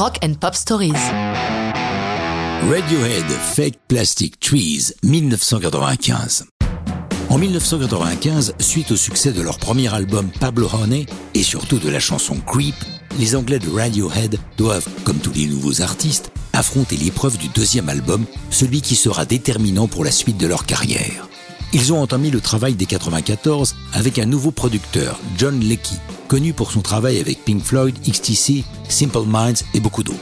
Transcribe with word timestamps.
Rock 0.00 0.16
and 0.24 0.32
Pop 0.40 0.54
Stories. 0.54 0.94
Radiohead 2.70 3.26
Fake 3.54 3.78
Plastic 3.86 4.40
Trees 4.40 4.94
1995. 5.02 6.46
En 7.28 7.36
1995, 7.36 8.54
suite 8.60 8.92
au 8.92 8.96
succès 8.96 9.32
de 9.32 9.42
leur 9.42 9.58
premier 9.58 9.92
album 9.92 10.30
Pablo 10.40 10.70
Honey 10.72 11.04
et 11.34 11.42
surtout 11.42 11.78
de 11.78 11.90
la 11.90 12.00
chanson 12.00 12.36
Creep, 12.46 12.76
les 13.18 13.36
Anglais 13.36 13.58
de 13.58 13.68
Radiohead 13.68 14.38
doivent, 14.56 14.88
comme 15.04 15.18
tous 15.18 15.34
les 15.34 15.44
nouveaux 15.44 15.82
artistes, 15.82 16.32
affronter 16.54 16.96
l'épreuve 16.96 17.36
du 17.36 17.48
deuxième 17.48 17.90
album, 17.90 18.24
celui 18.48 18.80
qui 18.80 18.96
sera 18.96 19.26
déterminant 19.26 19.86
pour 19.86 20.06
la 20.06 20.12
suite 20.12 20.38
de 20.38 20.46
leur 20.46 20.64
carrière. 20.64 21.29
Ils 21.72 21.92
ont 21.92 22.02
entamé 22.02 22.30
le 22.30 22.40
travail 22.40 22.74
des 22.74 22.86
94 22.86 23.76
avec 23.92 24.18
un 24.18 24.26
nouveau 24.26 24.50
producteur, 24.50 25.20
John 25.38 25.60
Leckie, 25.60 26.00
connu 26.26 26.52
pour 26.52 26.72
son 26.72 26.80
travail 26.80 27.20
avec 27.20 27.44
Pink 27.44 27.62
Floyd, 27.62 27.94
XTC, 28.04 28.64
Simple 28.88 29.24
Minds 29.26 29.62
et 29.72 29.78
beaucoup 29.78 30.02
d'autres. 30.02 30.18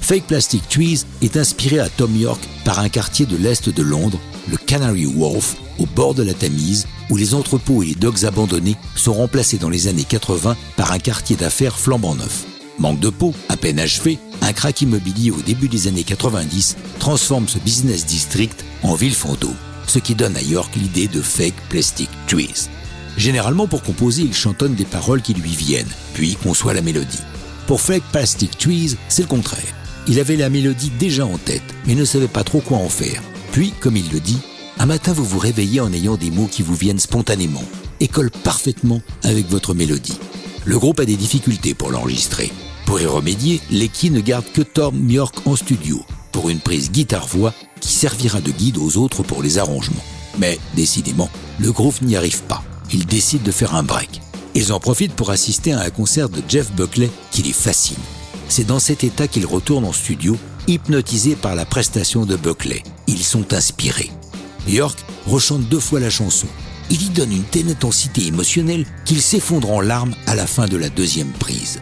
Fake 0.00 0.28
Plastic 0.28 0.68
Trees 0.68 1.04
est 1.20 1.36
inspiré 1.36 1.80
à 1.80 1.88
Tom 1.88 2.14
York 2.14 2.40
par 2.64 2.78
un 2.78 2.88
quartier 2.88 3.26
de 3.26 3.36
l'est 3.36 3.68
de 3.68 3.82
Londres, 3.82 4.20
le 4.48 4.56
Canary 4.56 5.06
Wharf, 5.06 5.56
au 5.80 5.86
bord 5.86 6.14
de 6.14 6.22
la 6.22 6.34
Tamise, 6.34 6.86
où 7.10 7.16
les 7.16 7.34
entrepôts 7.34 7.82
et 7.82 7.86
les 7.86 7.94
docks 7.96 8.22
abandonnés 8.22 8.76
sont 8.94 9.14
remplacés 9.14 9.58
dans 9.58 9.70
les 9.70 9.88
années 9.88 10.04
80 10.04 10.56
par 10.76 10.92
un 10.92 10.98
quartier 11.00 11.34
d'affaires 11.34 11.76
flambant 11.76 12.14
neuf. 12.14 12.44
Manque 12.78 13.00
de 13.00 13.08
peau, 13.08 13.34
à 13.48 13.56
peine 13.56 13.80
achevé, 13.80 14.20
un 14.42 14.52
crack 14.52 14.82
immobilier 14.82 15.32
au 15.32 15.42
début 15.42 15.68
des 15.68 15.88
années 15.88 16.04
90 16.04 16.76
transforme 17.00 17.48
ce 17.48 17.58
business 17.58 18.06
district 18.06 18.64
en 18.84 18.94
ville 18.94 19.14
fantôme 19.14 19.56
ce 19.86 19.98
qui 19.98 20.14
donne 20.14 20.36
à 20.36 20.42
York 20.42 20.74
l'idée 20.76 21.08
de 21.08 21.20
Fake 21.20 21.54
Plastic 21.68 22.10
Trees. 22.26 22.68
Généralement, 23.16 23.66
pour 23.66 23.82
composer, 23.82 24.22
il 24.22 24.34
chantonne 24.34 24.74
des 24.74 24.84
paroles 24.84 25.22
qui 25.22 25.34
lui 25.34 25.50
viennent, 25.50 25.90
puis 26.14 26.36
conçoit 26.36 26.74
la 26.74 26.82
mélodie. 26.82 27.20
Pour 27.66 27.80
Fake 27.80 28.04
Plastic 28.12 28.58
Trees, 28.58 28.96
c'est 29.08 29.22
le 29.22 29.28
contraire. 29.28 29.74
Il 30.06 30.20
avait 30.20 30.36
la 30.36 30.50
mélodie 30.50 30.90
déjà 30.98 31.24
en 31.24 31.38
tête, 31.38 31.62
mais 31.86 31.94
ne 31.94 32.04
savait 32.04 32.28
pas 32.28 32.44
trop 32.44 32.60
quoi 32.60 32.78
en 32.78 32.88
faire. 32.88 33.22
Puis, 33.52 33.72
comme 33.80 33.96
il 33.96 34.10
le 34.10 34.20
dit, 34.20 34.38
un 34.78 34.86
matin 34.86 35.12
vous 35.12 35.24
vous 35.24 35.38
réveillez 35.38 35.80
en 35.80 35.92
ayant 35.92 36.16
des 36.16 36.30
mots 36.30 36.48
qui 36.50 36.62
vous 36.62 36.74
viennent 36.74 36.98
spontanément 36.98 37.64
et 38.00 38.08
collent 38.08 38.30
parfaitement 38.30 39.00
avec 39.22 39.48
votre 39.48 39.74
mélodie. 39.74 40.18
Le 40.64 40.78
groupe 40.78 41.00
a 41.00 41.04
des 41.04 41.16
difficultés 41.16 41.74
pour 41.74 41.90
l'enregistrer. 41.90 42.50
Pour 42.84 43.00
y 43.00 43.06
remédier, 43.06 43.60
Lecky 43.70 44.10
ne 44.10 44.20
garde 44.20 44.44
que 44.52 44.62
Tom 44.62 45.08
York 45.08 45.46
en 45.46 45.56
studio 45.56 46.04
pour 46.34 46.50
une 46.50 46.58
prise 46.58 46.90
guitare-voix 46.90 47.54
qui 47.80 47.92
servira 47.92 48.40
de 48.40 48.50
guide 48.50 48.76
aux 48.78 48.96
autres 48.96 49.22
pour 49.22 49.40
les 49.40 49.58
arrangements. 49.58 50.04
Mais 50.38 50.58
décidément, 50.74 51.30
le 51.60 51.70
groupe 51.70 52.02
n'y 52.02 52.16
arrive 52.16 52.42
pas. 52.42 52.64
Ils 52.92 53.06
décident 53.06 53.44
de 53.44 53.52
faire 53.52 53.76
un 53.76 53.84
break. 53.84 54.20
Ils 54.56 54.72
en 54.72 54.80
profitent 54.80 55.14
pour 55.14 55.30
assister 55.30 55.72
à 55.72 55.80
un 55.80 55.90
concert 55.90 56.28
de 56.28 56.42
Jeff 56.48 56.72
Buckley 56.72 57.08
qui 57.30 57.42
les 57.42 57.52
fascine. 57.52 58.02
C'est 58.48 58.66
dans 58.66 58.80
cet 58.80 59.04
état 59.04 59.28
qu'ils 59.28 59.46
retournent 59.46 59.84
en 59.84 59.92
studio, 59.92 60.36
hypnotisés 60.66 61.36
par 61.36 61.54
la 61.54 61.64
prestation 61.64 62.26
de 62.26 62.34
Buckley. 62.34 62.82
Ils 63.06 63.22
sont 63.22 63.54
inspirés. 63.54 64.10
York 64.66 64.98
rechante 65.28 65.68
deux 65.68 65.78
fois 65.78 66.00
la 66.00 66.10
chanson. 66.10 66.48
Il 66.90 67.00
y 67.00 67.10
donne 67.10 67.32
une 67.32 67.44
telle 67.44 67.70
intensité 67.70 68.26
émotionnelle 68.26 68.86
qu'il 69.04 69.22
s'effondre 69.22 69.70
en 69.70 69.80
larmes 69.80 70.14
à 70.26 70.34
la 70.34 70.48
fin 70.48 70.66
de 70.66 70.76
la 70.76 70.88
deuxième 70.88 71.30
prise. 71.30 71.80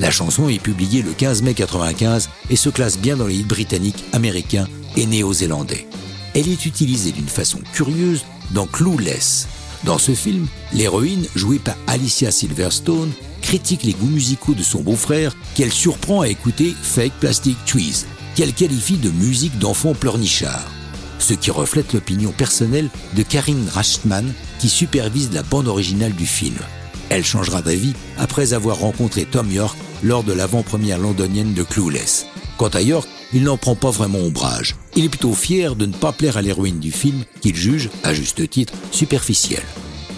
La 0.00 0.10
chanson 0.10 0.48
est 0.48 0.58
publiée 0.58 1.02
le 1.02 1.12
15 1.12 1.42
mai 1.42 1.50
1995 1.50 2.28
et 2.50 2.56
se 2.56 2.68
classe 2.68 2.98
bien 2.98 3.16
dans 3.16 3.26
les 3.26 3.36
hits 3.36 3.44
britanniques, 3.44 4.04
américains 4.12 4.66
et 4.96 5.06
néo-zélandais. 5.06 5.86
Elle 6.34 6.48
est 6.48 6.66
utilisée 6.66 7.12
d'une 7.12 7.28
façon 7.28 7.60
curieuse 7.72 8.24
dans 8.50 8.66
Clueless. 8.66 9.46
Dans 9.84 9.98
ce 9.98 10.12
film, 10.12 10.46
l'héroïne, 10.72 11.26
jouée 11.36 11.58
par 11.58 11.76
Alicia 11.86 12.30
Silverstone, 12.30 13.12
critique 13.40 13.84
les 13.84 13.92
goûts 13.92 14.06
musicaux 14.06 14.54
de 14.54 14.62
son 14.62 14.80
beau-frère 14.80 15.36
qu'elle 15.54 15.72
surprend 15.72 16.22
à 16.22 16.28
écouter 16.28 16.74
Fake 16.82 17.12
Plastic 17.20 17.56
Trees, 17.66 18.04
qu'elle 18.34 18.52
qualifie 18.52 18.96
de 18.96 19.10
musique 19.10 19.58
d'enfant 19.58 19.94
pleurnichard. 19.94 20.70
Ce 21.20 21.34
qui 21.34 21.50
reflète 21.50 21.92
l'opinion 21.92 22.32
personnelle 22.32 22.88
de 23.14 23.22
Karine 23.22 23.68
Rachtman 23.72 24.32
qui 24.58 24.68
supervise 24.68 25.32
la 25.32 25.42
bande 25.42 25.68
originale 25.68 26.14
du 26.14 26.26
film. 26.26 26.56
Elle 27.10 27.24
changera 27.24 27.62
d'avis 27.62 27.94
après 28.18 28.52
avoir 28.52 28.78
rencontré 28.78 29.24
Tom 29.24 29.50
York 29.50 29.76
lors 30.02 30.24
de 30.24 30.32
l'avant-première 30.32 30.98
londonienne 30.98 31.54
de 31.54 31.62
Clueless. 31.62 32.26
Quant 32.56 32.68
à 32.68 32.82
York, 32.82 33.08
il 33.32 33.42
n'en 33.42 33.56
prend 33.56 33.74
pas 33.74 33.90
vraiment 33.90 34.18
ombrage. 34.18 34.76
Il 34.96 35.04
est 35.04 35.08
plutôt 35.08 35.34
fier 35.34 35.74
de 35.74 35.86
ne 35.86 35.92
pas 35.92 36.12
plaire 36.12 36.36
à 36.36 36.42
l'héroïne 36.42 36.78
du 36.78 36.92
film, 36.92 37.24
qu'il 37.40 37.56
juge, 37.56 37.90
à 38.04 38.14
juste 38.14 38.48
titre, 38.48 38.72
superficielle. 38.92 39.64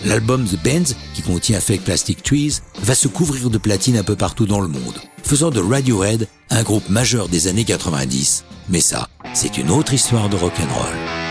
L'album 0.05 0.47
The 0.47 0.63
Bands, 0.63 0.95
qui 1.15 1.23
contient 1.23 1.61
Fake 1.61 1.85
Plastic 1.85 2.23
Trees, 2.23 2.61
va 2.83 2.95
se 2.95 3.09
couvrir 3.09 3.51
de 3.51 3.59
platine 3.59 3.97
un 3.97 4.05
peu 4.05 4.17
partout 4.17 4.47
dans 4.47 4.61
le 4.61 4.69
monde, 4.69 5.01
faisant 5.23 5.51
de 5.51 5.61
Radiohead 5.61 6.29
un 6.51 6.63
groupe 6.63 6.89
majeur 6.89 7.29
des 7.29 7.49
années 7.49 7.65
90. 7.65 8.45
Mais 8.69 8.81
ça, 8.81 9.09
c'est 9.35 9.59
une 9.59 9.71
autre 9.71 9.95
histoire 9.95 10.29
de 10.29 10.37
rock'n'roll. 10.37 11.26